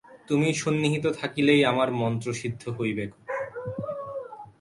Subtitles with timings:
[0.27, 3.11] তুমি সন্নিহিত থাকিলেই আমার মন্ত্র সিদ্ধ হইবেক।